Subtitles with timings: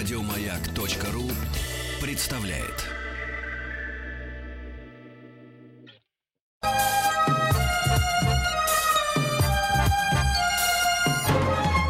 [0.00, 1.28] Радиомаяк.ру
[2.00, 2.88] представляет.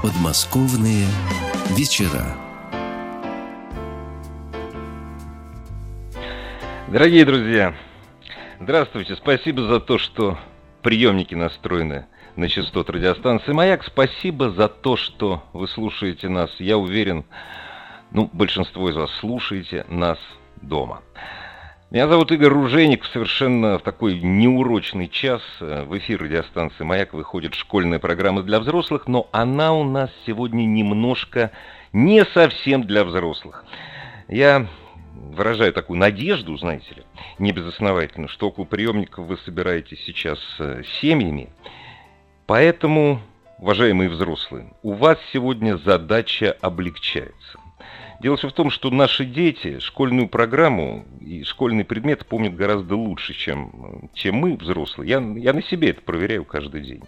[0.02, 1.07] Подмосковные
[1.77, 2.34] вечера.
[6.88, 7.77] Дорогие друзья,
[8.59, 9.15] здравствуйте.
[9.15, 10.37] Спасибо за то, что
[10.83, 13.84] приемники настроены на частот радиостанции «Маяк».
[13.84, 16.51] Спасибо за то, что вы слушаете нас.
[16.59, 17.24] Я уверен,
[18.12, 20.18] ну, большинство из вас слушаете нас
[20.60, 21.02] дома.
[21.91, 23.05] Меня зовут Игорь Ружейник.
[23.05, 29.09] Совершенно в такой неурочный час э, в эфир радиостанции «Маяк» выходит школьная программа для взрослых,
[29.09, 31.51] но она у нас сегодня немножко
[31.92, 33.65] не совсем для взрослых.
[34.29, 34.68] Я
[35.15, 37.02] выражаю такую надежду, знаете ли,
[37.38, 41.51] не безосновательно, что около приемников вы собираетесь сейчас э, семьями.
[42.46, 43.20] Поэтому,
[43.59, 47.60] уважаемые взрослые, у вас сегодня задача облегчается.
[48.21, 53.32] Дело все в том, что наши дети школьную программу и школьный предмет помнят гораздо лучше,
[53.32, 55.10] чем, чем мы, взрослые.
[55.10, 57.02] Я, я на себе это проверяю каждый день.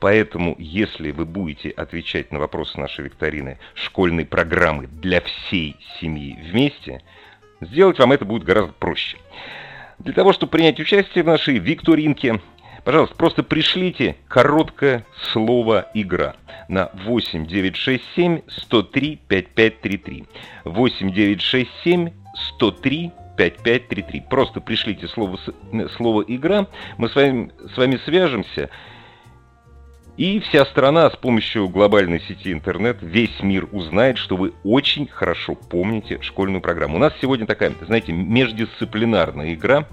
[0.00, 7.02] Поэтому, если вы будете отвечать на вопросы нашей викторины школьной программы для всей семьи вместе–
[7.60, 9.18] Сделать вам это будет гораздо проще.
[9.98, 12.40] Для того, чтобы принять участие в нашей викторинке,
[12.88, 16.36] пожалуйста, просто пришлите короткое слово «игра»
[16.68, 20.24] на 8967 103 5533.
[20.64, 22.10] 8967
[22.56, 24.22] 103 5533.
[24.30, 25.38] Просто пришлите слово,
[25.98, 28.70] слово «игра», мы с вами, с вами свяжемся
[30.16, 35.56] и вся страна с помощью глобальной сети интернет, весь мир узнает, что вы очень хорошо
[35.56, 36.96] помните школьную программу.
[36.96, 39.86] У нас сегодня такая, знаете, междисциплинарная игра.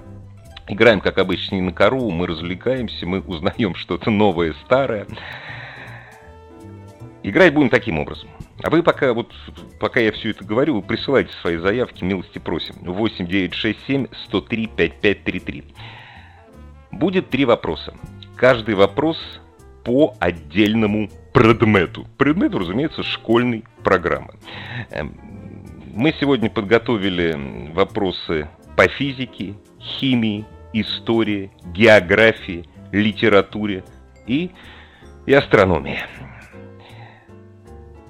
[0.68, 5.06] Играем, как обычно, не на кору, мы развлекаемся, мы узнаем что-то новое, старое.
[7.22, 8.30] Играть будем таким образом.
[8.64, 9.32] А вы пока, вот,
[9.80, 12.76] пока я все это говорю, присылайте свои заявки, милости просим.
[12.82, 15.64] 8967 103 5533.
[16.92, 17.94] Будет три вопроса.
[18.36, 19.18] Каждый вопрос
[19.84, 22.08] по отдельному предмету.
[22.18, 24.34] Предмету, разумеется, школьной программы.
[24.90, 25.16] Эм,
[25.94, 30.46] мы сегодня подготовили вопросы по физике, химии,
[30.82, 33.84] истории, географии, литературе
[34.28, 34.52] и,
[35.26, 36.00] и астрономии.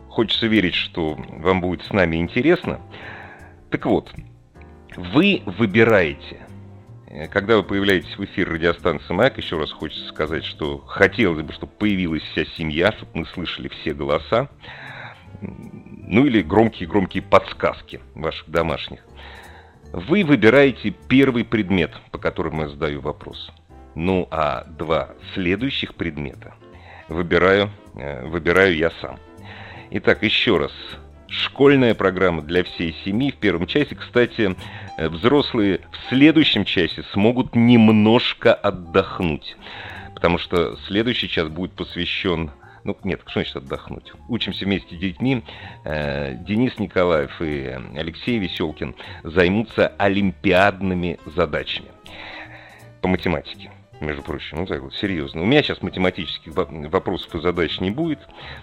[0.09, 2.79] Хочется верить, что вам будет с нами интересно.
[3.69, 4.13] Так вот,
[4.95, 6.45] вы выбираете
[7.31, 11.71] когда вы появляетесь в эфир радиостанции «Маяк», еще раз хочется сказать, что хотелось бы, чтобы
[11.71, 14.49] появилась вся семья, чтобы мы слышали все голоса,
[15.41, 18.99] ну или громкие-громкие подсказки ваших домашних.
[19.95, 23.49] Вы выбираете первый предмет, по которому я задаю вопрос.
[23.95, 26.53] Ну а два следующих предмета
[27.07, 29.17] выбираю, э, выбираю я сам.
[29.91, 30.73] Итак, еще раз.
[31.29, 33.31] Школьная программа для всей семьи.
[33.31, 34.57] В первом часе, кстати,
[34.97, 39.55] э, взрослые в следующем часе смогут немножко отдохнуть.
[40.13, 42.51] Потому что следующий час будет посвящен
[42.85, 44.13] ну, нет, что значит отдохнуть?
[44.29, 45.43] Учимся вместе с детьми.
[45.83, 51.87] Э, Денис Николаев и Алексей Веселкин займутся олимпиадными задачами
[53.01, 54.59] по математике между прочим.
[54.59, 55.41] Ну, так вот, серьезно.
[55.41, 58.19] У меня сейчас математических вопросов и задач не будет.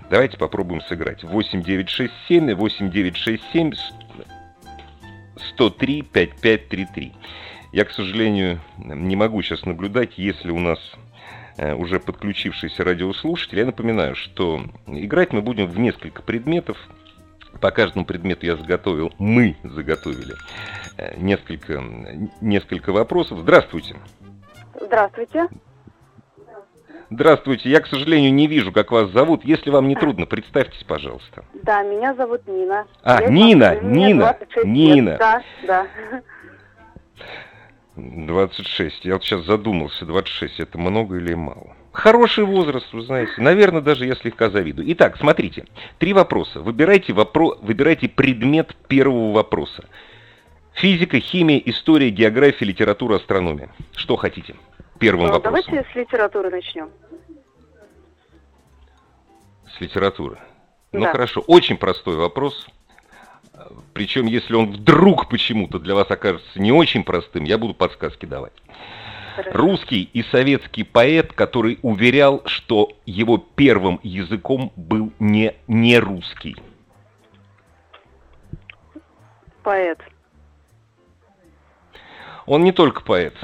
[0.08, 1.24] Давайте попробуем сыграть.
[1.24, 3.72] 8967 8967
[5.54, 7.12] 103 5533.
[7.72, 10.78] Я, к сожалению, не могу сейчас наблюдать, если у нас
[11.58, 13.58] уже подключившийся радиослушатель.
[13.58, 16.76] Я напоминаю, что играть мы будем в несколько предметов.
[17.60, 20.34] По каждому предмету я заготовил, мы заготовили
[20.96, 21.82] э, несколько,
[22.40, 23.40] несколько вопросов.
[23.40, 23.96] Здравствуйте.
[24.80, 25.48] Здравствуйте.
[27.10, 27.68] Здравствуйте.
[27.68, 29.44] Я, к сожалению, не вижу, как вас зовут.
[29.44, 31.44] Если вам не трудно, представьтесь, пожалуйста.
[31.62, 32.86] Да, меня зовут Нина.
[33.02, 35.10] А, Я Нина, Нина, Нина.
[35.10, 35.18] Лет.
[35.18, 35.86] Да, да.
[37.96, 39.04] 26.
[39.04, 41.76] Я вот сейчас задумался, 26 это много или мало?
[41.92, 43.32] Хороший возраст, вы знаете.
[43.36, 44.90] Наверное, даже я слегка завидую.
[44.92, 45.66] Итак, смотрите.
[45.98, 46.60] Три вопроса.
[46.60, 47.58] Выбирайте, вопро...
[47.60, 49.84] Выбирайте предмет первого вопроса.
[50.72, 53.70] Физика, химия, история, география, литература, астрономия.
[53.94, 54.54] Что хотите?
[54.98, 55.64] Первым ну, вопросом.
[55.70, 56.88] Давайте с литературы начнем.
[59.76, 60.38] С литературы.
[60.92, 61.12] Ну да.
[61.12, 62.66] хорошо, очень простой вопрос.
[63.92, 68.52] Причем, если он вдруг почему-то для вас окажется не очень простым, я буду подсказки давать.
[69.36, 69.58] Хорошо.
[69.58, 76.56] Русский и советский поэт, который уверял, что его первым языком был не, не русский.
[79.62, 79.98] Поэт.
[82.46, 83.34] Он не только поэт.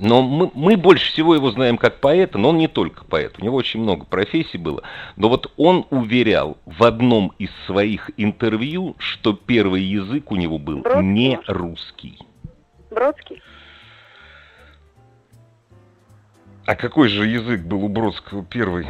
[0.00, 3.36] Но мы, мы больше всего его знаем как поэта, но он не только поэт.
[3.38, 4.82] У него очень много профессий было.
[5.16, 10.78] Но вот он уверял в одном из своих интервью, что первый язык у него был
[10.78, 11.50] Бродский, не может?
[11.50, 12.18] русский.
[12.90, 13.42] Бродский?
[16.66, 18.86] А какой же язык был у Бродского первый?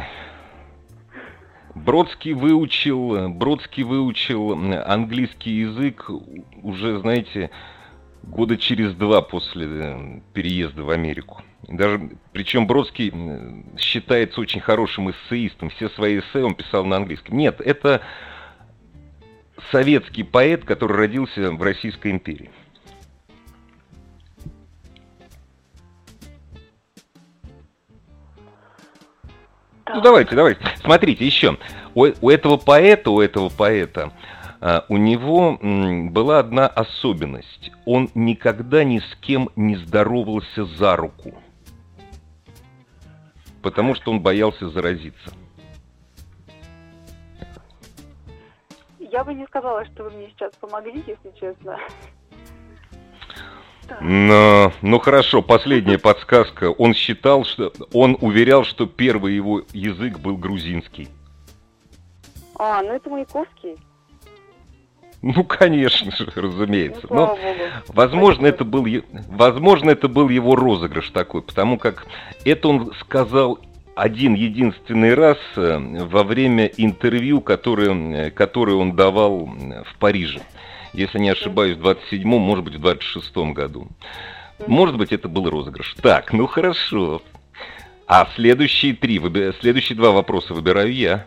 [1.75, 4.53] Бродский выучил, Бродский выучил
[4.85, 6.09] английский язык
[6.63, 7.51] уже, знаете,
[8.27, 11.41] года через два после э, переезда в Америку.
[11.67, 15.69] Даже, причем Бродский э, считается очень хорошим эссеистом.
[15.69, 17.37] Все свои эссе он писал на английском.
[17.37, 18.01] Нет, это
[19.71, 22.49] советский поэт, который родился в Российской империи.
[29.87, 30.61] Ну давайте, давайте.
[30.81, 31.57] Смотрите, еще.
[31.93, 34.44] У, у этого поэта, у этого поэта, а,
[34.89, 37.71] у него была одна особенность.
[37.85, 41.33] Он никогда ни с кем не здоровался за руку.
[43.61, 45.31] Потому что он боялся заразиться.
[48.99, 51.79] Я бы не сказала, что вы мне сейчас помогли, если честно.
[54.01, 56.71] Но, ну хорошо, последняя подсказка.
[56.71, 61.07] Он считал, что он уверял, что первый его язык был грузинский.
[62.55, 63.77] А, ну это Маяковский.
[65.25, 67.07] Ну, конечно же, Ну, разумеется.
[67.07, 67.39] слава Но,
[67.87, 68.85] возможно, это был,
[69.27, 72.05] возможно, это был его розыгрыш такой, потому как
[72.45, 73.57] это он сказал
[73.95, 80.41] один единственный раз э, во время интервью, которое, э, которое он давал в Париже.
[80.93, 83.87] Если не ошибаюсь, в 27-м, может быть, в 26-м году.
[84.67, 85.95] Может быть, это был розыгрыш.
[86.03, 87.23] Так, ну хорошо.
[88.07, 89.19] А следующие три,
[89.59, 91.25] следующие два вопроса выбираю я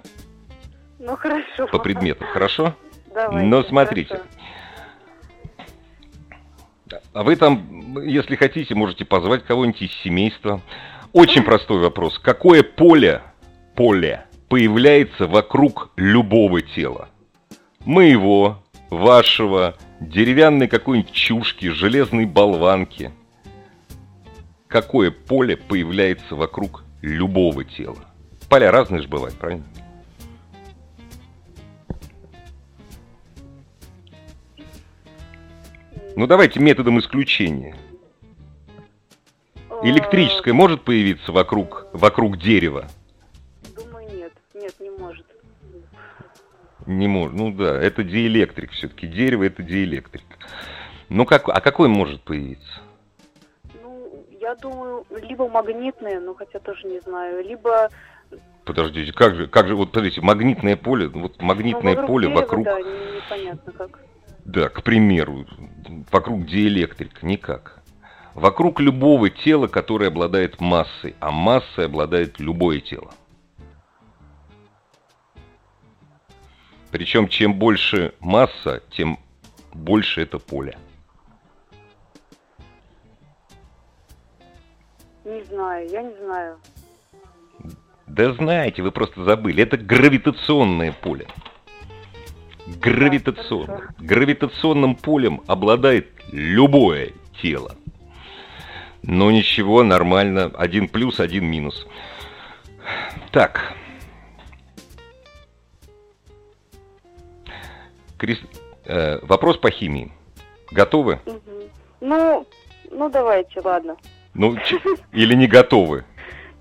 [1.00, 1.66] Ну хорошо.
[1.66, 2.76] по предмету, хорошо?
[3.18, 4.08] Давайте, Но смотрите.
[4.08, 4.28] хорошо.
[7.12, 10.60] А вы там, если хотите, можете позвать кого-нибудь из семейства.
[11.12, 12.16] Очень простой вопрос.
[12.20, 13.22] Какое поле,
[13.74, 17.08] поле появляется вокруг любого тела?
[17.84, 23.10] Моего, вашего, деревянной какой-нибудь чушки, железной болванки.
[24.68, 27.98] Какое поле появляется вокруг любого тела?
[28.48, 29.64] Поля разные же бывают, правильно?
[36.18, 37.76] Ну давайте методом исключения.
[39.70, 42.88] Э, Электрическое может появиться вокруг, вокруг дерева?
[43.76, 44.32] Думаю, нет.
[44.52, 45.24] Нет, не может.
[46.86, 47.36] Не может.
[47.36, 49.06] Ну да, это диэлектрик все-таки.
[49.06, 50.24] Дерево это диэлектрик.
[51.08, 52.80] Ну как, а какой может появиться?
[53.80, 57.90] Ну, я думаю, либо магнитные, ну хотя тоже не знаю, либо
[58.64, 62.40] Подождите, как же, как же, вот подождите, магнитное поле, вот ну, магнитное вокруг поле дерева,
[62.40, 64.00] вокруг, Да, не- непонятно как.
[64.48, 65.44] Да, к примеру,
[66.10, 67.82] вокруг диэлектрика, никак.
[68.32, 73.12] Вокруг любого тела, которое обладает массой, а массой обладает любое тело.
[76.90, 79.18] Причем, чем больше масса, тем
[79.74, 80.78] больше это поле.
[85.26, 86.58] Не знаю, я не знаю.
[88.06, 89.62] Да знаете, вы просто забыли.
[89.62, 91.26] Это гравитационное поле.
[92.80, 93.66] Гравитационное.
[93.78, 93.94] хорошо.
[93.98, 97.74] Гравитационным полем обладает любое тело.
[99.02, 100.50] Ну ничего, нормально.
[100.56, 101.86] Один плюс, один минус.
[103.32, 103.72] Так.
[108.18, 108.42] Крис-
[108.84, 110.10] э, вопрос по химии.
[110.70, 111.20] Готовы?
[111.26, 111.40] Мгм.
[112.00, 112.46] Ну,
[112.90, 113.96] ну давайте, ладно.
[114.34, 114.78] Ну, ч-
[115.12, 116.04] или не готовы?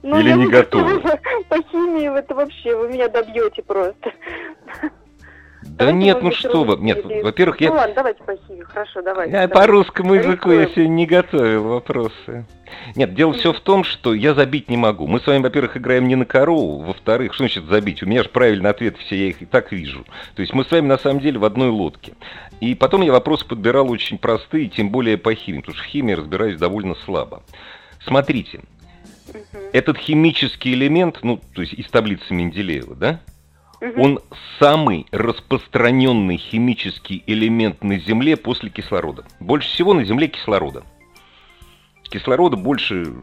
[0.04, 1.00] Ну, Или не готовы?
[1.50, 4.14] По химии это вообще, вы меня добьете просто.
[5.78, 6.76] Да Давайте, нет, ну что вы.
[6.78, 7.70] Нет, во-первых, я...
[7.70, 9.32] Ну ладно, давайте по химии, хорошо, давайте.
[9.32, 9.72] Я по давайте.
[9.74, 12.48] русскому языку я сегодня не готовил вопросы.
[12.96, 15.06] Нет, дело все в том, что я забить не могу.
[15.06, 18.02] Мы с вами, во-первых, играем не на корову, во-вторых, что значит забить?
[18.02, 20.04] У меня же правильный ответ все, я их и так вижу.
[20.34, 22.14] То есть мы с вами на самом деле в одной лодке.
[22.60, 26.14] И потом я вопросы подбирал очень простые, тем более по химии, потому что в химии
[26.14, 27.44] разбираюсь довольно слабо.
[28.04, 28.62] Смотрите,
[29.74, 33.20] этот химический элемент, ну, то есть из таблицы Менделеева, да?
[33.80, 34.20] Он
[34.60, 39.24] самый распространенный химический элемент на Земле после кислорода.
[39.40, 40.84] Больше всего на Земле кислорода.
[42.04, 43.14] Кислорода больше...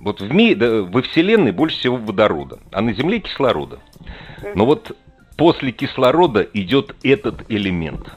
[0.00, 3.80] Вот в мире, да, во Вселенной больше всего водорода, а на Земле кислорода.
[4.54, 4.96] Но вот
[5.36, 8.16] после кислорода идет этот элемент.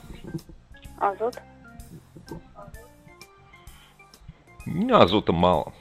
[0.97, 1.41] Азот?
[4.91, 5.73] Азота мало.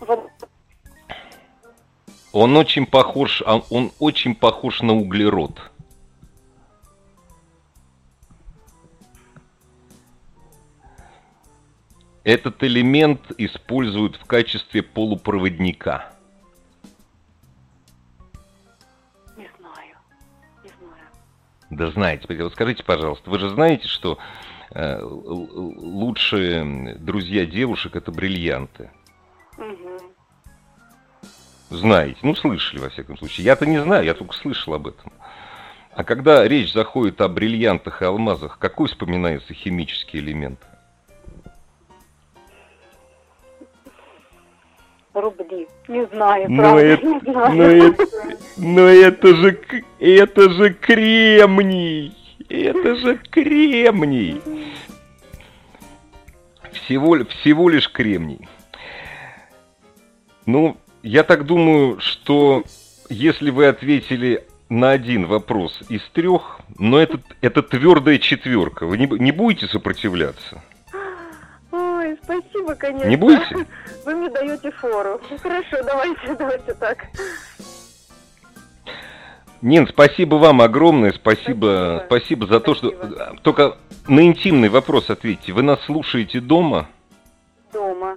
[0.00, 0.30] Вод-
[2.38, 5.70] Он очень похож, а он очень похож на углерод.
[12.24, 16.12] этот элемент используют в качестве полупроводника?
[19.36, 19.96] Не знаю.
[20.62, 21.08] Не знаю.
[21.70, 24.18] Да знаете, вот скажите, пожалуйста, вы же знаете, что
[24.72, 28.90] э, лучшие друзья девушек это бриллианты.
[29.56, 30.05] Угу.
[31.70, 33.44] Знаете, ну слышали во всяком случае.
[33.44, 35.12] Я-то не знаю, я только слышал об этом.
[35.92, 40.60] А когда речь заходит о бриллиантах и алмазах, какой вспоминается химический элемент?
[45.14, 45.66] Рубли.
[45.88, 47.54] Не знаю, Но правда, это, не знаю.
[47.56, 48.04] но это,
[48.58, 49.60] но это же,
[49.98, 52.14] это же кремний,
[52.50, 54.42] это же кремний.
[56.72, 58.46] Всего, всего лишь кремний.
[60.44, 62.64] Ну, я так думаю, что
[63.08, 69.06] если вы ответили на один вопрос из трех, но это, это твердая четверка, вы не,
[69.06, 70.62] не будете сопротивляться?
[71.70, 73.08] Ой, спасибо, конечно.
[73.08, 73.66] Не будете?
[74.04, 75.20] Вы мне даете фору.
[75.30, 77.06] Ну, хорошо, давайте, давайте так.
[79.60, 82.06] Нин, спасибо вам огромное, спасибо, Спасибо.
[82.06, 82.88] спасибо за то, что...
[82.90, 83.36] Спасибо.
[83.42, 83.76] Только
[84.08, 85.52] на интимный вопрос ответьте.
[85.52, 86.88] Вы нас слушаете дома?
[87.72, 88.16] Дома.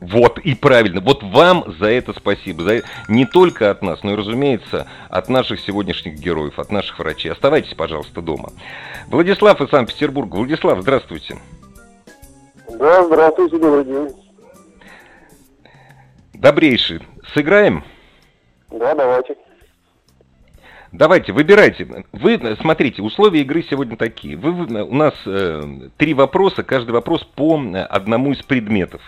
[0.00, 1.00] Вот, и правильно.
[1.02, 2.62] Вот вам за это спасибо.
[2.62, 2.82] За...
[3.08, 7.30] Не только от нас, но и, разумеется, от наших сегодняшних героев, от наших врачей.
[7.30, 8.50] Оставайтесь, пожалуйста, дома.
[9.08, 10.36] Владислав из Санкт-Петербурга.
[10.36, 11.36] Владислав, здравствуйте.
[12.78, 14.08] Да, здравствуйте, добрый день.
[16.32, 17.00] Добрейший.
[17.34, 17.84] Сыграем?
[18.70, 19.36] Да, давайте.
[20.92, 22.04] Давайте, выбирайте.
[22.12, 24.36] Вы, смотрите, условия игры сегодня такие.
[24.36, 25.62] Вы, у нас э,
[25.98, 29.02] три вопроса, каждый вопрос по одному из предметов.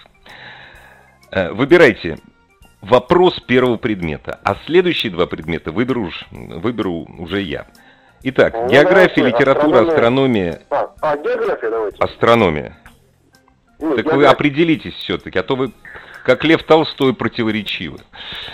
[1.32, 2.18] Э, выбирайте
[2.82, 7.66] вопрос первого предмета, а следующие два предмета выберу, выберу уже я.
[8.24, 10.52] Итак, Ну, география, давайте, литература, астрономия.
[10.52, 11.96] астрономия, А, а география давайте.
[11.98, 12.78] астрономия.
[13.80, 14.32] Ну, Так вы география.
[14.34, 15.72] определитесь все-таки, а то вы
[16.24, 17.98] как Лев Толстой противоречивы.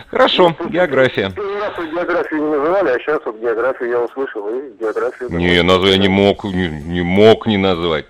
[0.07, 1.31] Хорошо, Ну, география.
[1.35, 5.31] Первый раз вы географию не называли, а сейчас вот географию я услышал, и географию...
[5.33, 8.07] Не, я не мог, не, не мог не назвать.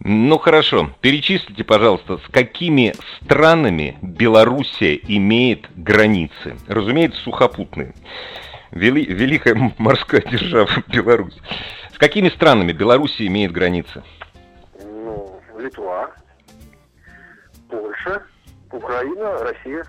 [0.00, 6.56] Ну хорошо, перечислите, пожалуйста, с какими странами Белоруссия имеет границы?
[6.68, 7.94] Разумеется, сухопутные.
[8.72, 11.36] Вели- великая морская держава Беларусь.
[11.92, 14.02] С какими странами Белоруссия имеет границы?
[14.82, 16.10] Ну, Литва,
[17.70, 18.22] Польша,
[18.70, 19.84] Украина, Россия.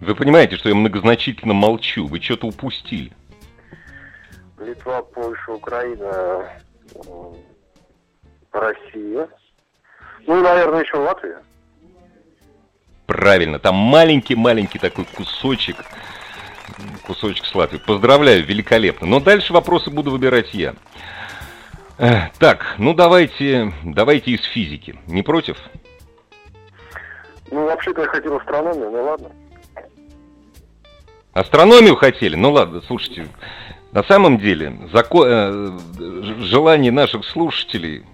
[0.00, 3.12] Вы понимаете, что я многозначительно молчу, вы что-то упустили.
[4.60, 6.50] Литва, Польша, Украина,
[6.94, 7.34] м,
[8.52, 9.28] Россия.
[10.26, 11.42] Ну, и, наверное, еще Латвия.
[13.06, 15.76] Правильно, там маленький-маленький такой кусочек,
[17.06, 17.78] кусочек с Латвии.
[17.78, 19.06] Поздравляю, великолепно.
[19.06, 20.74] Но дальше вопросы буду выбирать я.
[21.98, 24.98] Эх, Так, ну давайте, давайте из физики.
[25.06, 25.56] Не против?
[27.50, 29.30] Ну, вообще-то я хотел астрономию, ну ладно.
[31.32, 32.36] Астрономию хотели?
[32.36, 33.26] Ну ладно, слушайте.
[33.92, 35.78] На самом деле, зако- э,
[36.42, 38.04] желание наших слушателей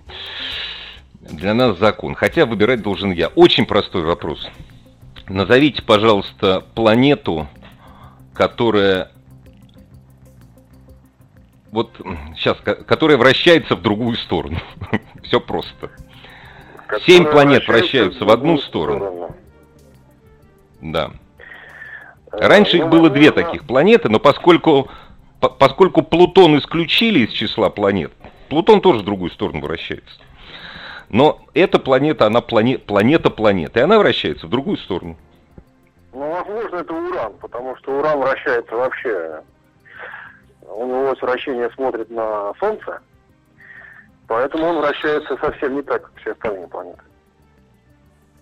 [1.21, 2.15] для нас закон.
[2.15, 3.29] Хотя выбирать должен я.
[3.29, 4.49] Очень простой вопрос.
[5.29, 7.49] Назовите, пожалуйста, планету,
[8.33, 9.11] которая
[11.73, 12.01] вот
[12.37, 12.57] сейчас,
[12.87, 14.59] которая вращается в другую сторону.
[15.25, 15.91] Все просто.
[17.05, 19.37] Семь Которые планет вращаются вращаются в одну сторону.
[20.81, 21.11] Да.
[22.31, 24.89] Раньше Э, их ну, было две возможно, таких планеты, но поскольку,
[25.41, 28.13] по- поскольку Плутон исключили из числа планет,
[28.49, 30.21] Плутон тоже в другую сторону вращается.
[31.09, 35.17] Но эта планета, она плане, планета планеты, и она вращается в другую сторону.
[36.13, 39.43] Ну, возможно, это Уран, потому что Уран вращается вообще...
[40.69, 43.01] У него ось смотрит на Солнце,
[44.27, 47.01] поэтому он вращается совсем не так, как все остальные планеты.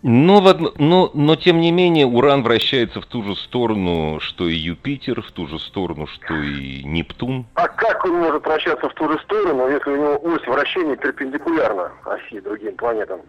[0.07, 4.47] Но, в одно- но, но тем не менее Уран вращается в ту же сторону, что
[4.47, 7.47] и Юпитер, в ту же сторону, что и Нептун.
[7.55, 11.91] А как он может вращаться в ту же сторону, если у него ось вращения перпендикулярна
[12.05, 13.23] оси другим планетам?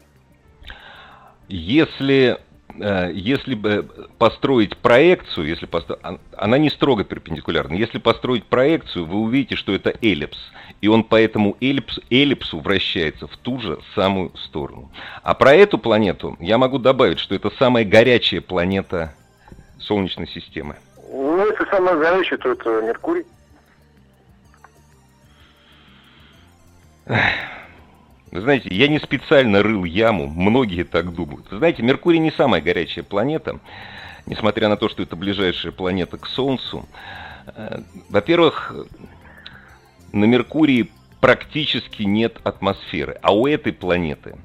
[1.48, 2.38] Если,
[2.78, 9.20] если бы построить проекцию, если постро- он- она не строго перпендикулярна, если построить проекцию, вы
[9.20, 10.38] увидите, что это эллипс,
[10.82, 14.92] и он по этому эллипс, эллипсу вращается в ту же самую сторону.
[15.24, 19.14] А про эту планету я могу добавить, что это самая горячая планета
[19.80, 20.76] Солнечной системы.
[21.12, 23.26] Ну, если самое горячее, то это Меркурий.
[28.36, 31.48] Вы знаете, я не специально рыл яму, многие так думают.
[31.50, 33.60] Знаете, Меркурий не самая горячая планета,
[34.26, 36.86] несмотря на то, что это ближайшая планета к Солнцу.
[37.48, 38.76] Э, Во-первых,
[40.12, 40.90] на Меркурии
[41.22, 43.18] практически нет атмосферы.
[43.22, 44.36] А у этой планеты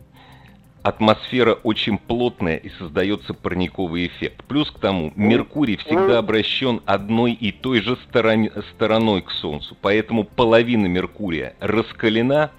[0.85, 4.45] атмосфера очень плотная и создается парниковый эффект.
[4.45, 9.77] Плюс к тому, Меркурий всегда обращен одной и той же сторон, стороной к Солнцу.
[9.81, 12.53] Поэтому половина Меркурия раскалена,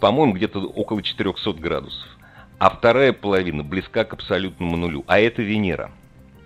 [0.00, 2.08] по-моему, где-то около 400 градусов.
[2.58, 5.04] А вторая половина близка к абсолютному нулю.
[5.06, 5.90] А это Венера.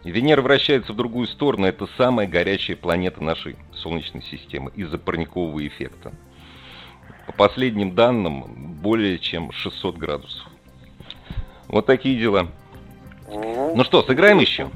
[0.04, 1.66] Венера вращается в другую сторону.
[1.66, 6.12] Это самая горячая планета нашей Солнечной системы из-за парникового эффекта.
[7.26, 10.48] По последним данным, более чем 600 градусов.
[11.66, 12.48] Вот такие дела.
[13.28, 14.70] Ну что, сыграем еще?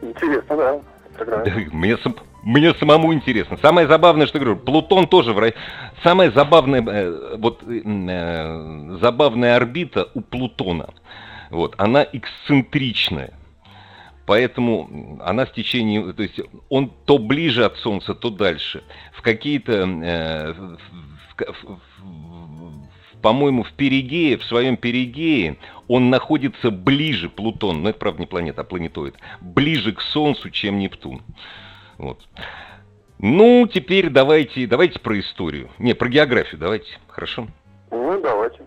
[0.00, 0.80] Интересно, да.
[1.16, 1.70] Сыграем.
[1.72, 1.96] Мне,
[2.42, 3.56] мне самому интересно.
[3.62, 5.54] Самое забавное, что говорю, Плутон тоже в рай...
[6.02, 10.90] Самая забавная, э, вот, э, забавная орбита у Плутона,
[11.50, 13.32] вот, она эксцентричная.
[14.26, 18.82] Поэтому она в течение, то есть он то ближе от Солнца, то дальше.
[19.12, 20.54] В какие-то, э,
[23.20, 28.62] по-моему, в Перигее, в своем Перигее, он находится ближе, Плутон, но это, правда, не планета,
[28.62, 31.22] а планетоид, ближе к Солнцу, чем Нептун.
[32.02, 32.18] Вот.
[33.20, 35.70] Ну, теперь давайте, давайте про историю.
[35.78, 37.46] Не, про географию давайте, хорошо?
[37.92, 38.66] Ну, давайте.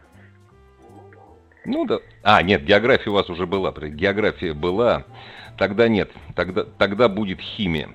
[1.65, 1.99] Ну, да.
[2.23, 3.73] А, нет, география у вас уже была.
[3.73, 5.03] География была.
[5.57, 6.11] Тогда нет.
[6.33, 7.89] Тогда, тогда будет химия.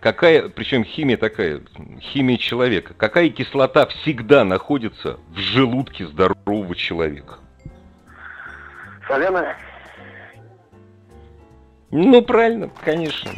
[0.00, 1.60] Какая, причем химия такая,
[2.00, 2.94] химия человека.
[2.94, 7.40] Какая кислота всегда находится в желудке здорового человека?
[9.06, 9.58] Соленая.
[11.92, 13.30] Ну, правильно, конечно.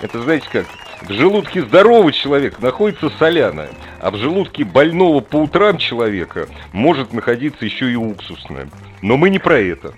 [0.00, 0.66] Это, знаете как,
[1.02, 3.70] в желудке здорового человека находится соляная,
[4.00, 8.68] а в желудке больного по утрам человека может находиться еще и уксусная.
[9.02, 9.92] Но мы не про это.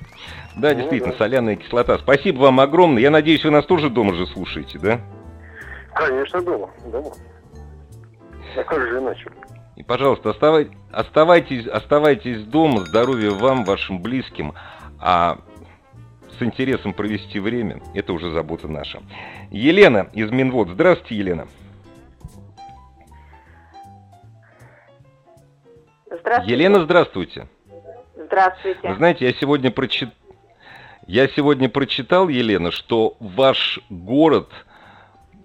[0.57, 1.99] Да, ну действительно, соляная кислота.
[1.99, 3.03] Спасибо вам огромное.
[3.03, 5.01] Я надеюсь, вы нас тоже дома же слушаете, да?
[5.95, 6.71] Конечно, дома.
[6.87, 7.13] дома.
[8.57, 9.31] А как же иначе?
[9.77, 14.55] И, пожалуйста, оставай, оставайтесь, оставайтесь дома, здоровья вам, вашим близким,
[14.99, 15.39] а
[16.39, 19.03] с интересом провести время, это уже забота наша.
[19.51, 20.69] Елена из Минвод.
[20.69, 21.49] Здравствуйте, Елена.
[26.07, 26.53] Здравствуйте.
[26.53, 27.49] Елена, здравствуйте.
[28.17, 28.95] Здравствуйте.
[28.97, 30.15] знаете, я сегодня прочитал,
[31.07, 34.51] я сегодня прочитал, Елена, что ваш город–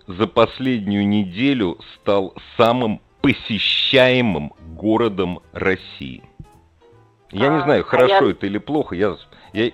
[0.08, 6.24] за последнюю неделю стал самым посещаемым городом России.
[7.32, 8.32] Я а, не знаю, хорошо а я...
[8.32, 8.96] это или плохо.
[8.96, 9.16] Я,
[9.54, 9.72] я...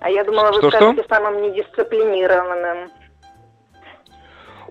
[0.00, 1.14] А я думала, что, вы скажете что?
[1.14, 2.90] самым недисциплинированным.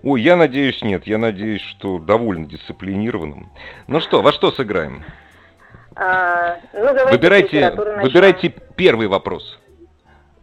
[0.01, 1.05] Ой, я надеюсь, нет.
[1.05, 3.51] Я надеюсь, что довольно дисциплинированным.
[3.87, 5.03] Ну что, во что сыграем?
[5.95, 9.59] А, ну, выбирайте, выбирайте первый вопрос.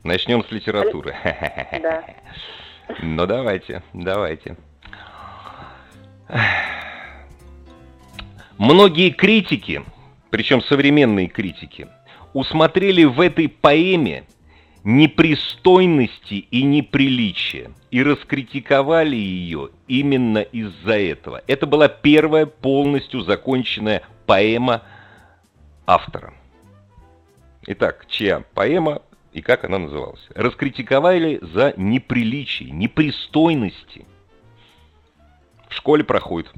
[0.05, 1.15] Начнем с литературы.
[1.83, 2.05] Да.
[3.03, 4.57] Ну, давайте, давайте.
[8.59, 9.83] Многие критики,
[10.31, 11.89] причем современные критики,
[12.33, 14.23] усмотрели в этой поэме
[14.87, 21.43] непристойности и неприличия и раскритиковали ее именно из-за этого.
[21.49, 24.83] Это была первая полностью законченная поэма
[25.89, 26.35] автора.
[27.67, 30.25] Итак, чья поэма и как она называлась.
[30.37, 34.07] Раскритиковали за неприличие, непристойности.
[35.69, 36.53] В школе проходит.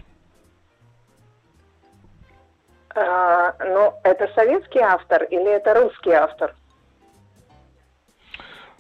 [2.95, 6.55] А, ну, это советский автор или это русский автор?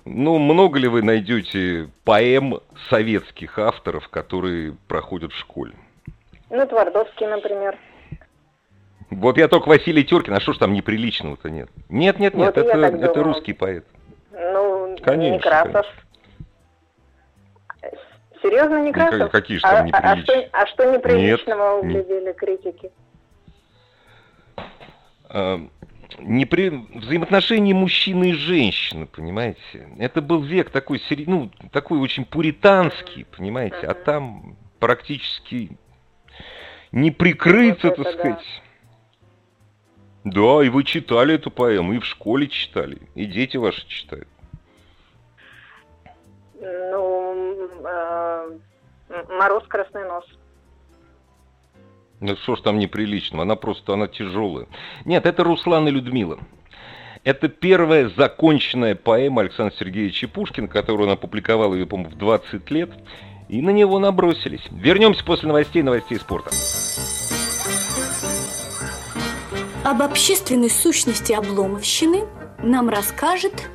[0.04, 5.74] Ну, много ли вы найдете поэм советских авторов, которые проходят в школе?
[6.50, 7.76] Ну, Твардовский, например.
[9.10, 11.68] Вот я только Василий Теркин, а что ж там неприличного-то нет?
[11.88, 13.84] Нет, нет, нет, вот это, это русский поэт.
[14.32, 15.86] Ну, конечно, Некрасов.
[15.86, 16.08] Конечно.
[18.42, 19.30] Серьезно, Некрасов?
[19.30, 20.48] Какие же там неприличные?
[20.52, 22.90] А, а, что, а что неприличного нет, углядели критики?
[26.16, 26.70] А, непри...
[26.94, 29.88] взаимоотношения мужчины и женщины, понимаете?
[29.98, 33.86] Это был век такой, ну, такой очень пуританский, понимаете?
[33.86, 35.76] А там практически
[36.92, 38.38] не прикрыться, вот так сказать.
[38.38, 38.68] Да.
[40.24, 44.28] Да, и вы читали эту поэму, и в школе читали, и дети ваши читают.
[46.60, 48.58] Ну, э,
[49.28, 50.26] мороз красный нос.
[52.20, 54.66] Ну что ж там неприличного, она просто, она тяжелая.
[55.04, 56.38] Нет, это Руслан и Людмила.
[57.24, 62.90] Это первая законченная поэма Александра Сергеевича Пушкина, которую он опубликовал, ее, по-моему, в 20 лет.
[63.48, 64.62] И на него набросились.
[64.70, 66.50] Вернемся после новостей, новостей спорта.
[69.84, 72.24] Об общественной сущности обломовщины
[72.62, 73.70] нам расскажет...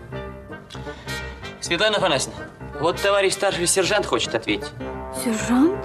[1.60, 2.40] Светлана Афанасьевна,
[2.80, 4.70] вот товарищ старший сержант хочет ответить.
[5.24, 5.80] Сержант?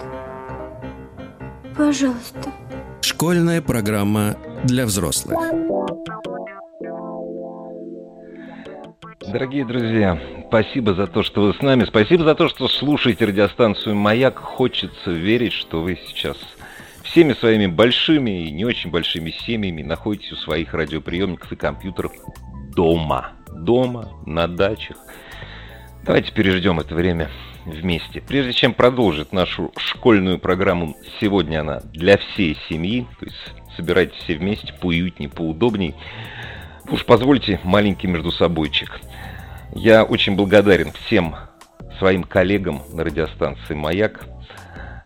[1.79, 2.51] Пожалуйста.
[3.03, 5.38] Школьная программа для взрослых.
[9.21, 11.85] Дорогие друзья, спасибо за то, что вы с нами.
[11.85, 14.38] Спасибо за то, что слушаете радиостанцию «Маяк».
[14.38, 16.37] Хочется верить, что вы сейчас
[17.05, 22.11] всеми своими большими и не очень большими семьями находитесь у своих радиоприемников и компьютеров
[22.75, 23.35] дома.
[23.55, 24.97] Дома, на дачах.
[26.05, 27.31] Давайте переждем это время
[27.64, 28.21] вместе.
[28.21, 33.37] Прежде чем продолжить нашу школьную программу, сегодня она для всей семьи, то есть
[33.77, 35.94] собирайтесь все вместе, поуютнее, поудобней.
[36.90, 39.01] Уж позвольте маленький между собойчик.
[39.75, 41.37] Я очень благодарен всем
[41.99, 44.27] своим коллегам на радиостанции «Маяк»,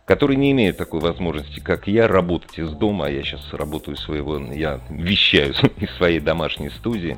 [0.05, 4.37] которые не имеют такой возможности, как я, работать из дома, а я сейчас работаю своего,
[4.37, 7.17] я вещаю из своей домашней студии.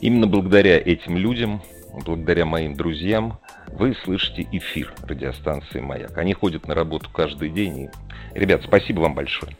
[0.00, 1.62] Именно благодаря этим людям,
[2.04, 3.38] благодаря моим друзьям,
[3.72, 6.16] вы слышите эфир радиостанции «Маяк».
[6.18, 7.84] Они ходят на работу каждый день.
[7.84, 9.52] И, ребят, спасибо вам большое.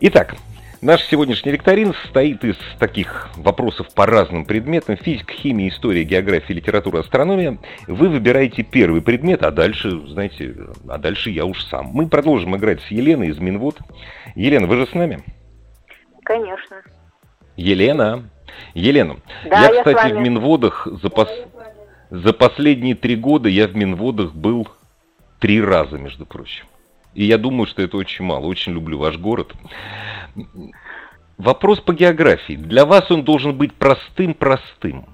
[0.00, 0.36] Итак,
[0.82, 4.96] Наш сегодняшний викторин состоит из таких вопросов по разным предметам.
[4.96, 7.58] Физика, химия, история, география, литература, астрономия.
[7.86, 10.56] Вы выбираете первый предмет, а дальше, знаете,
[10.88, 11.86] а дальше я уж сам.
[11.92, 13.78] Мы продолжим играть с Еленой из Минвод.
[14.34, 15.22] Елена, вы же с нами?
[16.24, 16.82] Конечно.
[17.54, 18.28] Елена.
[18.74, 19.16] Елена,
[19.48, 21.28] да, я, кстати, в Минводах за, пос...
[22.12, 24.68] за последние три года я в Минводах был
[25.38, 26.66] три раза, между прочим.
[27.14, 28.44] И я думаю, что это очень мало.
[28.44, 29.54] Очень люблю ваш город.
[31.38, 32.52] Вопрос по географии.
[32.52, 35.06] Для вас он должен быть простым-простым.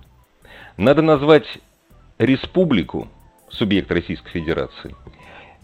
[0.77, 1.47] Надо назвать
[2.19, 3.07] республику,
[3.49, 4.97] субъект Российской Федерации,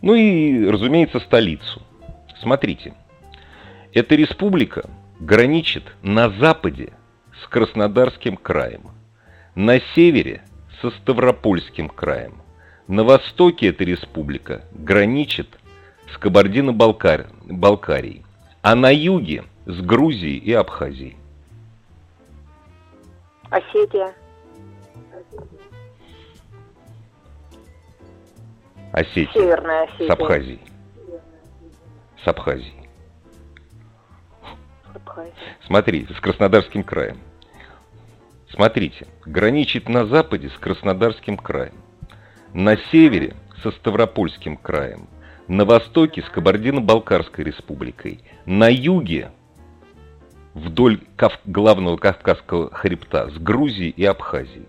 [0.02, 1.82] ну и, разумеется, столицу.
[2.40, 2.94] Смотрите,
[3.92, 6.92] эта республика граничит на западе
[7.42, 8.82] с Краснодарским краем,
[9.56, 10.44] на севере
[10.84, 12.42] со Ставропольским краем,
[12.88, 15.48] на востоке эта республика граничит
[16.12, 18.22] с Кабардино-Балкарией,
[18.60, 21.16] а на юге с Грузией и Абхазией.
[23.48, 24.12] Осетия.
[28.92, 29.32] Осетия.
[29.32, 30.06] Северная Осетия.
[30.06, 30.60] С Абхазией.
[32.22, 32.90] С Абхазией.
[35.66, 37.18] Смотрите, с Краснодарским краем.
[38.54, 41.74] Смотрите, граничит на западе с Краснодарским краем,
[42.52, 45.08] на севере со Ставропольским краем,
[45.48, 49.32] на востоке с Кабардино-Балкарской республикой, на юге
[50.54, 51.40] вдоль Кав...
[51.44, 54.68] главного Кавказского хребта с Грузией и Абхазией.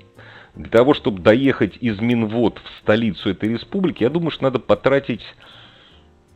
[0.55, 5.21] Для того, чтобы доехать из Минвод в столицу этой республики, я думаю, что надо потратить,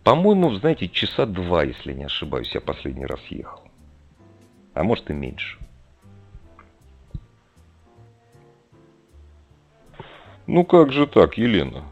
[0.03, 3.63] по-моему, знаете, часа два, если не ошибаюсь, я последний раз ехал.
[4.75, 5.57] А может и меньше.
[10.49, 11.83] Ну как же так, Елена?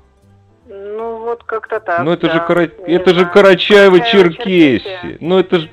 [0.68, 2.04] Ну, вот как-то так.
[2.04, 2.34] Ну, это да.
[2.34, 2.62] же, Кара...
[2.64, 5.18] это же Карачаево-Черкесия.
[5.20, 5.70] Ну, это же...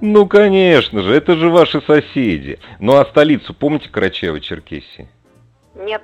[0.00, 2.60] Ну, конечно же, это же ваши соседи.
[2.78, 5.08] Ну, а столицу помните Карачаево-Черкесии?
[5.74, 6.02] Нет.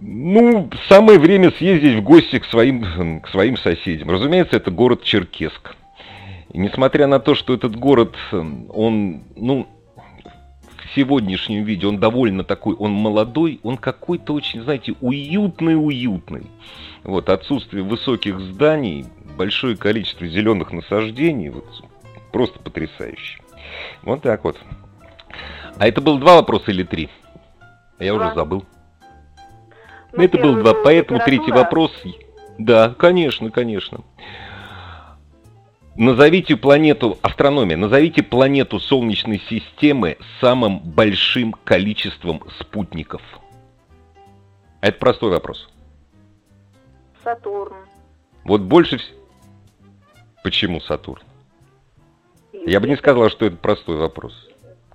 [0.00, 4.08] Ну, самое время съездить в гости к своим, к своим соседям.
[4.08, 5.74] Разумеется, это город Черкесск.
[6.52, 9.66] И несмотря на то, что этот город, он, ну,
[10.96, 16.46] сегодняшнем виде он довольно такой, он молодой, он какой-то очень, знаете, уютный-уютный.
[17.04, 19.06] Вот, отсутствие высоких зданий,
[19.36, 21.66] большое количество зеленых насаждений, вот,
[22.32, 23.40] просто потрясающе.
[24.02, 24.56] Вот так вот.
[25.78, 27.10] А это было два вопроса или три?
[28.00, 28.26] Я два.
[28.26, 28.64] уже забыл.
[30.12, 31.92] Ну, это был два, поэтому третий вопрос...
[32.58, 34.00] Да, конечно, конечно.
[35.98, 43.22] Назовите планету, астрономия, назовите планету Солнечной системы с самым большим количеством спутников.
[44.82, 45.68] Это простой вопрос.
[47.24, 47.76] Сатурн.
[48.44, 49.16] Вот больше всего...
[50.44, 51.22] Почему Сатурн?
[52.52, 54.48] Я бы не сказал, что это простой вопрос.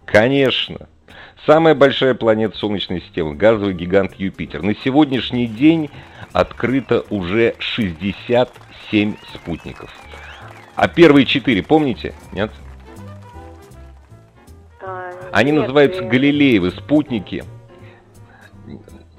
[0.05, 0.87] Конечно.
[1.47, 4.61] Самая большая планета Солнечной системы, газовый гигант Юпитер.
[4.61, 5.89] На сегодняшний день
[6.31, 9.91] открыто уже 67 спутников.
[10.75, 12.13] А первые четыре, помните?
[12.31, 12.51] Нет?
[14.81, 16.11] А, Они нет, называются нет.
[16.11, 17.43] Галилеевы спутники.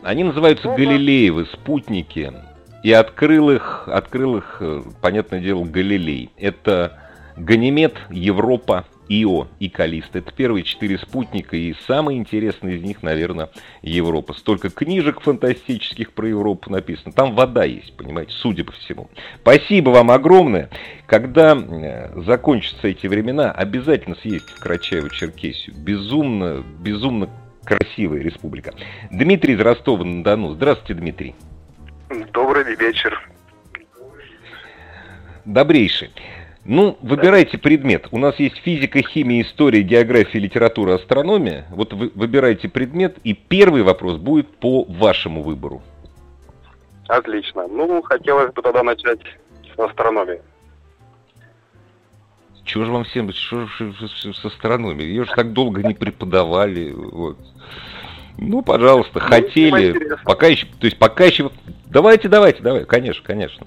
[0.03, 2.33] Они называются ну, Галилеевы спутники.
[2.83, 6.31] И открыл их, открыл их, э, понятное дело, Галилей.
[6.37, 6.99] Это
[7.37, 10.15] Ганимед, Европа, Ио и Калист.
[10.15, 13.51] Это первые четыре спутника, и самый интересный из них, наверное,
[13.83, 14.35] Европа.
[14.35, 17.13] Столько книжек фантастических про Европу написано.
[17.13, 19.11] Там вода есть, понимаете, судя по всему.
[19.43, 20.71] Спасибо вам огромное.
[21.07, 21.57] Когда
[22.25, 25.75] закончатся эти времена, обязательно съездите в Карачаево-Черкесию.
[25.77, 27.29] Безумно, безумно
[27.65, 28.73] красивая республика.
[29.11, 30.55] Дмитрий из Ростова-на-Дону.
[30.55, 31.35] Здравствуйте, Дмитрий.
[32.33, 33.29] Добрый вечер.
[35.45, 36.11] добрейший.
[36.65, 38.07] Ну, выбирайте предмет.
[38.13, 41.67] У нас есть физика, химия, история, география, литература, астрономия.
[41.71, 45.83] Вот вы выбирайте предмет, и первый вопрос будет по вашему выбору.
[47.09, 47.67] Отлично.
[47.67, 49.21] Ну, хотелось бы тогда начать
[49.75, 50.41] с астрономии.
[52.65, 55.09] Чего же вам всем что же с астрономией?
[55.09, 56.93] Ее же так долго не преподавали.
[56.93, 57.39] Вот.
[58.39, 60.17] Ну, пожалуйста, ну, хотели.
[60.25, 61.51] Пока еще, то есть пока еще...
[61.87, 63.67] Давайте, давайте, давай, конечно, конечно.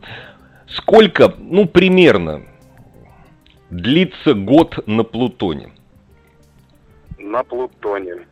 [0.67, 2.43] Сколько, ну, примерно,
[3.75, 5.71] длится год на Плутоне?
[7.17, 8.25] На Плутоне.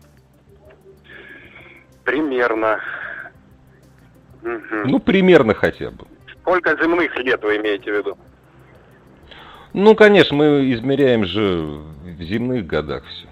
[2.04, 2.80] Примерно.
[4.42, 4.76] Угу.
[4.86, 6.06] Ну, примерно хотя бы.
[6.42, 8.18] Сколько земных лет вы имеете в виду?
[9.74, 13.28] Ну, конечно, мы измеряем же в земных годах все.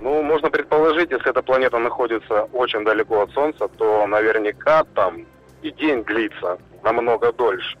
[0.00, 5.26] Ну, можно предположить, если эта планета находится очень далеко от Солнца, то наверняка там
[5.62, 7.76] и день длится намного дольше.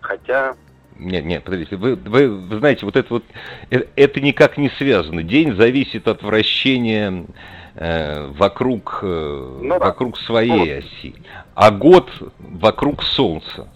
[0.00, 0.54] Хотя...
[0.98, 3.24] Нет, нет, подождите, вы, вы, вы знаете, вот это вот,
[3.70, 5.22] это, это никак не связано.
[5.22, 7.26] День зависит от вращения
[7.74, 10.24] э, вокруг, э, ну, вокруг да.
[10.24, 11.14] своей ну, оси,
[11.54, 13.68] а год вокруг Солнца.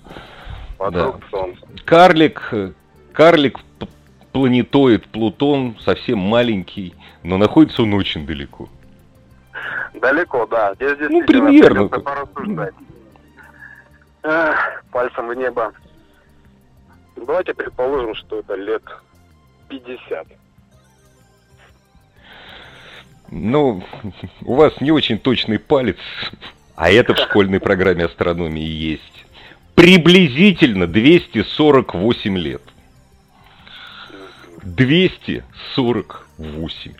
[0.78, 1.26] Вокруг да.
[1.30, 1.66] Солнца.
[1.84, 2.52] Карлик,
[3.12, 3.58] карлик
[4.32, 8.68] планетоид Плутон совсем маленький, но находится он очень далеко.
[9.94, 10.74] Далеко, да.
[10.74, 11.88] Здесь ну, примерно.
[14.90, 15.72] Пальцем в небо.
[17.26, 18.82] Давайте предположим, что это лет
[19.68, 20.26] 50.
[23.30, 23.84] Ну,
[24.42, 25.98] у вас не очень точный палец,
[26.76, 29.26] а это в школьной программе астрономии есть.
[29.74, 32.62] Приблизительно 248 лет.
[34.62, 36.94] 248.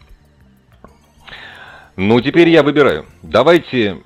[1.97, 3.07] Ну, теперь я выбираю.
[3.23, 4.03] Давайте...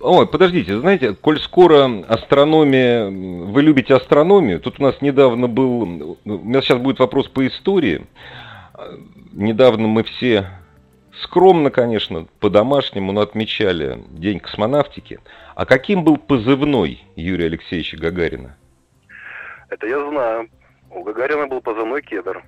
[0.00, 3.06] Ой, подождите, знаете, коль скоро астрономия...
[3.06, 4.60] Вы любите астрономию?
[4.60, 5.82] Тут у нас недавно был...
[5.82, 8.06] У меня сейчас будет вопрос по истории.
[9.32, 10.46] Недавно мы все
[11.20, 15.18] скромно, конечно, по-домашнему, но отмечали День космонавтики.
[15.54, 18.56] А каким был позывной Юрия Алексеевича Гагарина?
[19.68, 20.48] Это я знаю.
[20.90, 22.44] У Гагарина был позывной «Кедр».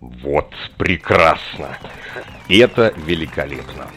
[0.00, 1.76] Вот, прекрасно.
[2.48, 3.88] Это великолепно.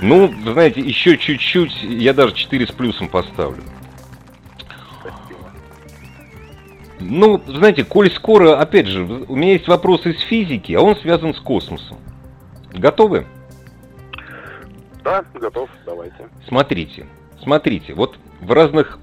[0.00, 3.62] Ну, знаете, еще чуть-чуть, я даже 4 с плюсом поставлю.
[6.98, 11.34] Ну, знаете, коль скоро, опять же, у меня есть вопрос из физики, а он связан
[11.34, 11.98] с космосом.
[12.72, 13.26] Готовы?
[15.04, 16.28] Да, готов, давайте.
[16.48, 17.06] Смотрите,
[17.42, 18.98] смотрите, вот в разных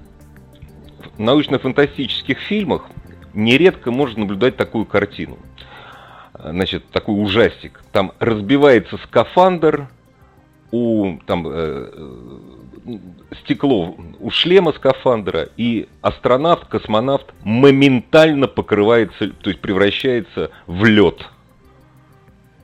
[1.18, 2.86] научно-фантастических фильмах
[3.32, 5.38] нередко можно наблюдать такую картину–
[6.52, 7.82] значит, такой ужастик.
[7.92, 9.88] Там разбивается скафандр,
[10.74, 12.98] у там э, э,
[13.44, 21.24] стекло у шлема скафандра, и астронавт, космонавт моментально покрывается, то есть превращается в лед.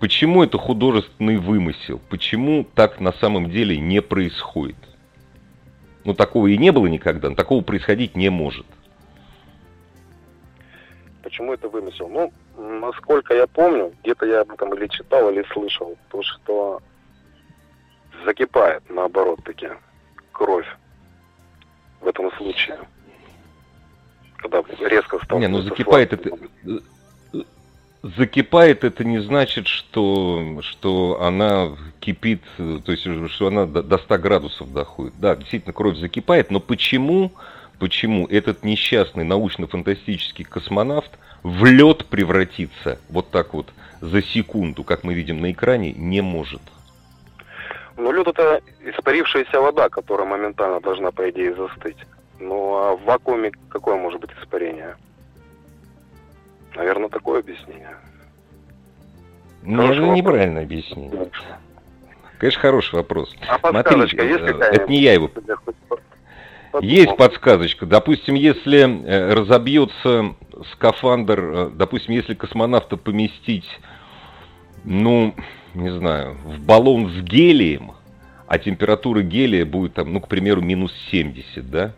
[0.00, 2.00] Почему это художественный вымысел?
[2.08, 4.76] Почему так на самом деле не происходит?
[6.04, 8.66] Ну, такого и не было никогда, такого происходить не может.
[11.22, 12.08] Почему это вымысел?
[12.08, 12.32] Ну,
[12.80, 16.80] насколько я помню, где-то я об этом или читал, или слышал, то, что
[18.24, 19.68] закипает, наоборот, таки,
[20.32, 20.66] кровь
[22.00, 22.78] в этом случае.
[24.36, 25.38] Когда резко стал...
[25.38, 26.30] Не, ну закипает это...
[28.02, 34.18] Закипает это не значит, что, что она кипит, то есть, что она до, до 100
[34.18, 35.12] градусов доходит.
[35.18, 37.32] Да, действительно, кровь закипает, но почему,
[37.78, 41.10] почему этот несчастный научно-фантастический космонавт
[41.42, 46.62] в лед превратиться вот так вот за секунду, как мы видим на экране, не может.
[48.00, 51.98] Ну, лед это испарившаяся вода, которая моментально должна, по идее, застыть.
[52.38, 54.96] Ну, а в вакууме какое может быть испарение?
[56.74, 57.96] Наверное, такое объяснение.
[59.62, 61.30] Нет, это неправильное объяснение.
[62.38, 63.36] Конечно, хороший вопрос.
[63.46, 65.30] А Смотри, есть э, это не я его...
[66.80, 67.84] Есть подсказочка.
[67.84, 70.36] Допустим, если э, разобьется
[70.72, 73.68] скафандр, э, допустим, если космонавта поместить,
[74.84, 75.34] ну,
[75.74, 77.92] не знаю, в баллон с гелием,
[78.46, 81.92] а температура гелия будет там, ну, к примеру, минус 70, да?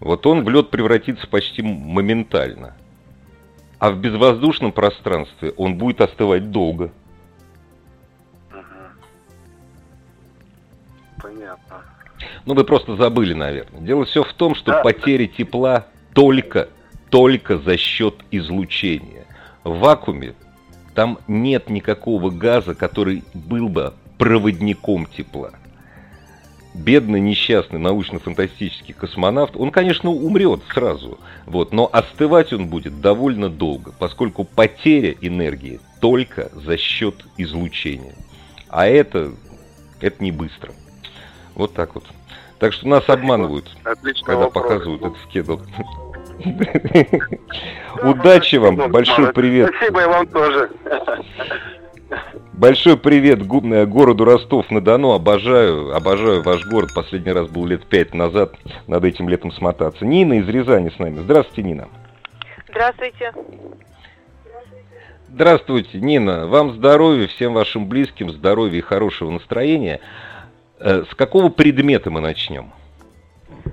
[0.00, 2.74] Вот он в лед превратится почти моментально.
[3.78, 6.92] А в безвоздушном пространстве он будет остывать долго.
[11.20, 11.82] Понятно.
[12.46, 13.80] Ну, вы просто забыли, наверное.
[13.80, 14.82] Дело все в том, что да.
[14.82, 16.68] потери тепла только,
[17.10, 19.26] только за счет излучения.
[19.62, 20.34] В вакууме
[20.94, 25.52] там нет никакого газа, который был бы проводником тепла.
[26.74, 33.92] бедный, несчастный научно-фантастический космонавт, он, конечно, умрет сразу, вот, но остывать он будет довольно долго,
[33.98, 38.14] поскольку потеря энергии только за счет излучения.
[38.68, 39.32] А это,
[40.00, 40.72] это не быстро.
[41.54, 42.04] Вот так вот.
[42.58, 44.62] Так что нас обманывают, Отлично когда вопрос.
[44.62, 45.58] показывают этот скедл.
[48.02, 49.70] Удачи вам, большой привет.
[49.76, 50.70] Спасибо и вам тоже.
[52.52, 55.12] Большой привет э, городу Ростов-на-Дону.
[55.12, 56.90] Обожаю, обожаю ваш город.
[56.94, 58.54] Последний раз был лет пять назад.
[58.86, 60.04] Надо этим летом смотаться.
[60.04, 61.20] Нина из Рязани с нами.
[61.20, 61.88] Здравствуйте, Нина.
[62.68, 63.32] Здравствуйте.
[65.28, 66.46] Здравствуйте, Нина.
[66.46, 70.00] Вам здоровья, всем вашим близким здоровья и хорошего настроения.
[70.78, 72.72] Э, с какого предмета мы начнем?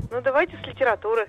[0.10, 1.28] Ну, давайте с литературы.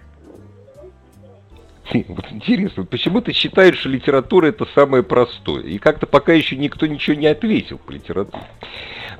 [1.92, 5.62] Вот интересно, почему ты считаешь, что литература это самое простое?
[5.62, 8.44] И как-то пока еще никто ничего не ответил по литературе.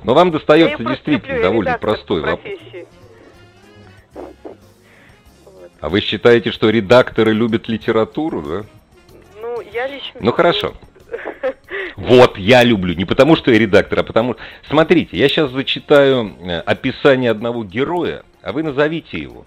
[0.03, 2.53] Но вам достается действительно люблю, довольно простой вопрос.
[5.81, 8.65] А вы считаете, что редакторы любят литературу, да?
[9.41, 10.19] Ну, я лично...
[10.19, 10.73] Ну, хорошо.
[11.97, 12.93] Вот, я люблю.
[12.95, 14.37] Не потому, что я редактор, а потому...
[14.69, 19.45] Смотрите, я сейчас зачитаю э, описание одного героя, а вы назовите его.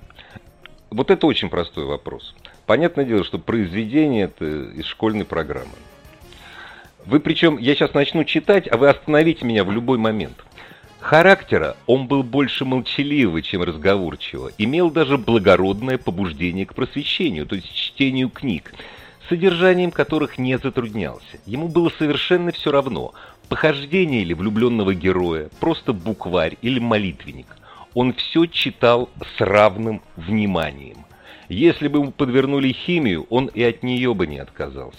[0.91, 2.35] Вот это очень простой вопрос.
[2.67, 5.75] Понятное дело, что произведение это из школьной программы.
[7.05, 10.43] Вы причем, я сейчас начну читать, а вы остановите меня в любой момент.
[11.01, 17.71] Характера он был больше молчаливый, чем разговорчивый, имел даже благородное побуждение к просвещению, то есть
[17.75, 18.73] чтению книг,
[19.29, 21.39] содержанием которых не затруднялся.
[21.45, 23.13] Ему было совершенно все равно,
[23.51, 27.49] похождение или влюбленного героя, просто букварь или молитвенник.
[27.93, 31.04] Он все читал с равным вниманием.
[31.49, 34.99] Если бы ему подвернули химию, он и от нее бы не отказался.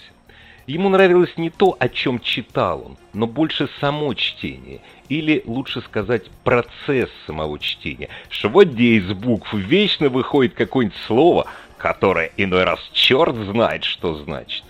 [0.68, 6.24] Ему нравилось не то, о чем читал он, но больше само чтение, или, лучше сказать,
[6.44, 8.10] процесс самого чтения.
[8.30, 11.46] Что вот где из букв вечно выходит какое-нибудь слово,
[11.78, 14.64] которое иной раз черт знает, что значит.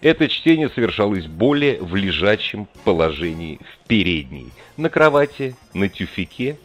[0.00, 6.56] Это чтение совершалось более в лежачем положении в передней, на кровати, на тюфике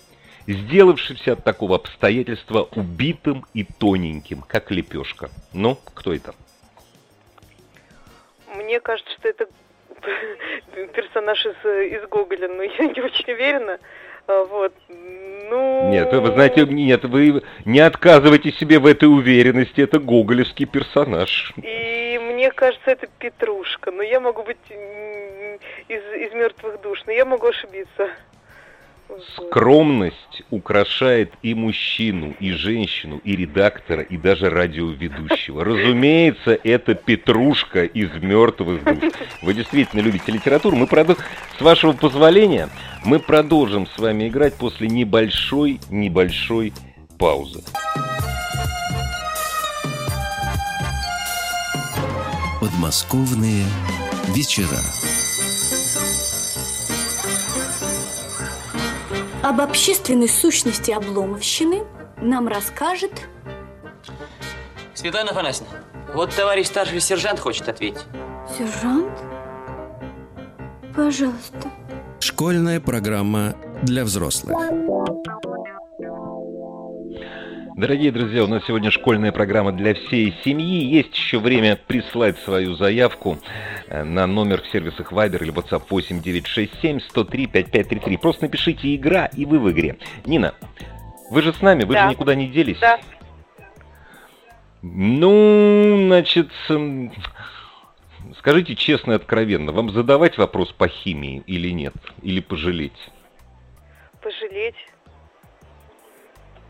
[0.47, 5.29] сделавшийся от такого обстоятельства убитым и тоненьким, как лепешка.
[5.53, 6.33] Ну, кто это?
[8.55, 9.47] Мне кажется, что это
[10.93, 13.79] персонаж из, из Гоголя, но я не очень уверена.
[14.27, 14.73] А, вот.
[14.89, 15.89] Ну...
[15.89, 21.53] Нет, вы знаете, нет, вы не отказывайте себе в этой уверенности, это гоголевский персонаж.
[21.57, 24.57] И мне кажется, это Петрушка, но я могу быть
[25.87, 28.09] из, из мертвых душ, но я могу ошибиться.
[29.35, 35.63] Скромность украшает и мужчину, и женщину, и редактора, и даже радиоведущего.
[35.63, 39.11] Разумеется, это Петрушка из мертвых душ.
[39.41, 40.75] Вы действительно любите литературу.
[40.75, 41.23] Мы продолжим,
[41.57, 42.69] с вашего позволения,
[43.05, 46.73] мы продолжим с вами играть после небольшой, небольшой
[47.17, 47.63] паузы.
[52.59, 53.63] Подмосковные
[54.35, 54.77] вечера.
[59.47, 61.83] Об общественной сущности обломовщины
[62.21, 63.13] нам расскажет...
[64.93, 65.71] Светлана Афанасьевна,
[66.13, 68.03] вот товарищ старший сержант хочет ответить.
[68.57, 69.13] Сержант?
[70.93, 71.71] Пожалуйста.
[72.19, 74.57] Школьная программа для взрослых.
[77.77, 80.83] Дорогие друзья, у нас сегодня школьная программа для всей семьи.
[80.83, 83.37] Есть еще время прислать свою заявку
[83.89, 88.17] на номер в сервисах Viber или WhatsApp 8967 103 5533.
[88.17, 89.97] Просто напишите «Игра» и вы в игре.
[90.25, 90.53] Нина,
[91.29, 92.03] вы же с нами, вы да.
[92.03, 92.79] же никуда не делись.
[92.79, 92.99] Да.
[94.81, 96.49] Ну, значит,
[98.37, 101.93] скажите честно и откровенно, вам задавать вопрос по химии или нет?
[102.21, 103.11] Или пожалеть?
[104.21, 104.75] Пожалеть.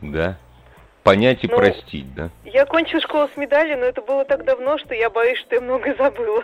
[0.02, 0.38] Да
[1.08, 2.30] понять и ну, простить, да?
[2.44, 5.62] Я кончила школу с медалью, но это было так давно, что я боюсь, что я
[5.62, 6.44] многое забыла.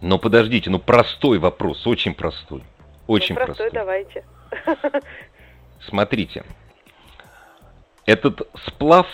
[0.00, 2.62] Но подождите, ну простой вопрос, очень простой.
[3.06, 3.70] Очень ну, простой.
[3.70, 3.80] простой.
[3.80, 4.24] давайте.
[5.80, 6.44] Смотрите.
[8.06, 9.06] Этот сплав,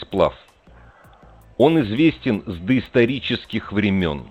[0.00, 0.34] сплав,
[1.56, 4.26] он известен с доисторических времен.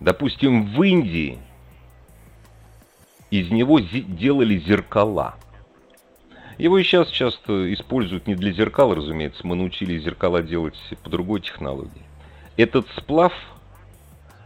[0.00, 1.38] Допустим, в Индии
[3.30, 5.36] из него делали зеркала–
[6.60, 9.46] его и сейчас часто используют не для зеркал, разумеется.
[9.46, 12.02] Мы научились зеркала делать по другой технологии.
[12.56, 13.32] Этот сплав,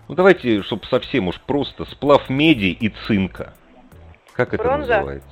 [0.08, 3.54] ну давайте, чтобы совсем уж просто, сплав меди и цинка.
[4.32, 4.92] Как Бронза?
[4.92, 5.28] это называется?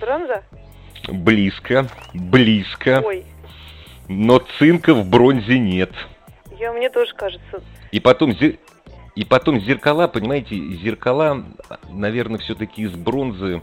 [0.00, 0.44] Бронза?
[1.08, 3.02] Близко, близко.
[3.04, 3.24] Ой.
[4.08, 5.92] Но цинка в бронзе нет.
[6.58, 7.62] Я, мне тоже кажется.
[7.92, 8.32] И потом,
[9.14, 11.44] И потом зеркала, понимаете, зеркала,
[11.88, 13.62] наверное, все-таки из бронзы,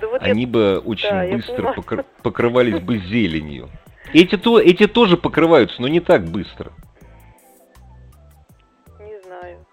[0.00, 0.48] да вот они я...
[0.48, 2.04] бы очень да, быстро покр...
[2.22, 3.70] покрывались бы зеленью.
[4.12, 6.72] Эти, то, эти тоже покрываются, но не так быстро.
[9.00, 9.66] Не знаю.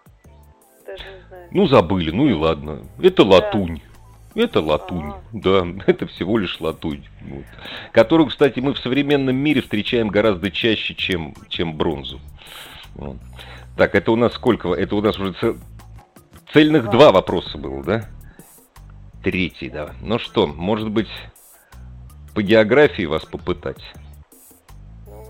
[0.86, 1.48] Даже не знаю.
[1.52, 2.84] Ну, забыли, ну и ладно.
[3.02, 3.78] Это латунь.
[3.78, 3.90] Да.
[4.36, 5.22] Это латунь, А-а-а.
[5.34, 7.44] да, это всего лишь латунь, вот.
[7.92, 12.22] которую, кстати, мы в современном мире встречаем гораздо чаще, чем, чем бронзу.
[12.96, 13.18] Вот.
[13.76, 14.74] Так, это у нас сколько?
[14.74, 15.58] Это у нас уже цел...
[16.54, 16.92] цельных два.
[16.92, 18.10] два вопроса было, да?
[19.24, 19.94] Третий, да.
[20.02, 21.10] Ну что, может быть,
[22.36, 23.82] по географии вас попытать?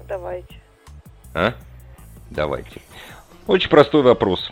[0.09, 0.55] Давайте.
[1.35, 1.53] А?
[2.31, 2.81] Давайте.
[3.45, 4.51] Очень простой вопрос.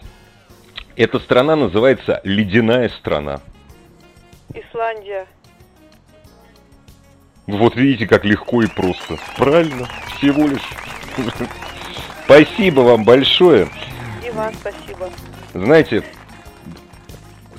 [0.96, 3.42] Эта страна называется ледяная страна.
[4.54, 5.26] Исландия.
[7.48, 9.18] Вот видите, как легко и просто.
[9.36, 9.88] Правильно,
[10.18, 10.62] всего лишь.
[12.26, 13.68] Спасибо вам большое.
[14.26, 15.10] И вам спасибо.
[15.54, 16.04] Знаете,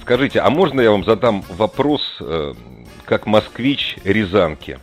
[0.03, 2.55] скажите, а можно я вам задам вопрос, э,
[3.07, 4.78] как москвич Рязанки?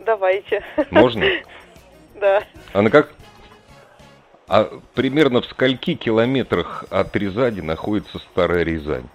[0.00, 0.64] Давайте.
[0.90, 1.24] Можно?
[2.20, 2.42] Да.
[2.72, 3.10] А на как?
[4.48, 9.08] А примерно в скольки километрах от Рязани находится Старая Рязань?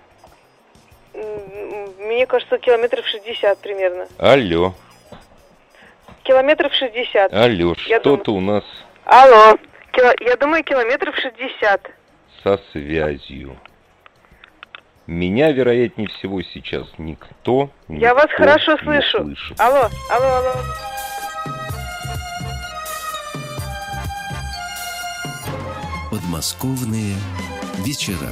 [1.99, 4.08] Мне кажется, километров 60 примерно.
[4.20, 4.76] Алло.
[6.24, 7.34] Километров 60.
[7.34, 8.64] Алло, что-то у нас...
[9.06, 9.58] Алло.
[10.22, 11.91] Я думаю, километров 60.
[12.43, 13.58] Со связью.
[15.08, 19.24] Меня, вероятнее всего, сейчас никто, никто Я вас хорошо слышу.
[19.24, 19.60] Слышит.
[19.60, 20.54] Алло, алло, алло.
[26.14, 27.16] Подмосковные
[27.80, 28.30] вечера.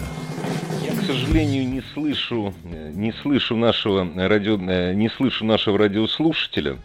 [0.84, 6.77] Я, к сожалению, не слышу, не слышу нашего радио, не слышу нашего радиослушателя.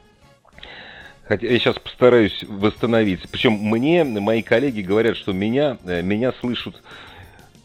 [1.28, 3.28] Хотя я сейчас постараюсь восстановиться.
[3.30, 6.82] Причем мне, мои коллеги говорят, что меня, э, меня слышат,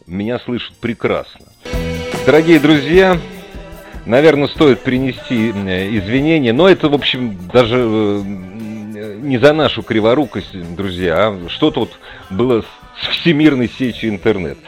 [0.06, 1.46] меня слышат прекрасно.
[2.26, 3.18] Дорогие друзья,
[4.04, 8.22] наверное, стоит принести э, извинения, но это, в общем, даже э,
[9.22, 12.62] не за нашу криворукость, друзья, а что-то вот было
[13.00, 14.58] с всемирной сетью интернет.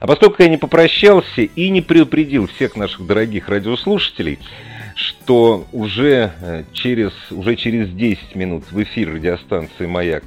[0.00, 4.38] А поскольку я не попрощался и не предупредил всех наших дорогих радиослушателей,
[4.96, 10.24] что уже э, через, уже через 10 минут в эфир радиостанции «Маяк»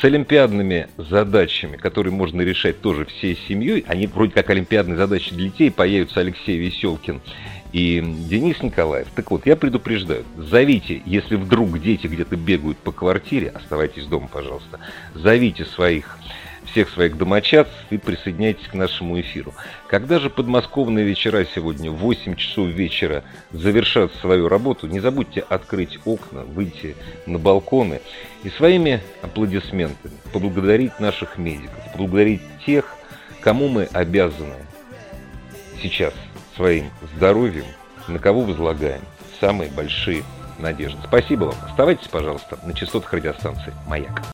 [0.00, 5.48] с олимпиадными задачами, которые можно решать тоже всей семьей, они вроде как олимпиадные задачи для
[5.48, 7.20] детей, появятся Алексей Веселкин
[7.72, 9.08] и Денис Николаев.
[9.14, 14.80] Так вот, я предупреждаю, зовите, если вдруг дети где-то бегают по квартире, оставайтесь дома, пожалуйста,
[15.14, 16.18] зовите своих
[16.74, 19.54] всех своих домочадцев и присоединяйтесь к нашему эфиру.
[19.86, 23.22] Когда же подмосковные вечера сегодня в 8 часов вечера
[23.52, 26.96] завершат свою работу, не забудьте открыть окна, выйти
[27.26, 28.00] на балконы
[28.42, 32.92] и своими аплодисментами поблагодарить наших медиков, поблагодарить тех,
[33.40, 34.56] кому мы обязаны
[35.80, 36.12] сейчас
[36.56, 37.66] своим здоровьем,
[38.08, 39.02] на кого возлагаем
[39.38, 40.24] самые большие
[40.58, 40.98] надежды.
[41.06, 41.56] Спасибо вам.
[41.70, 44.33] Оставайтесь, пожалуйста, на частотах радиостанции «Маяк».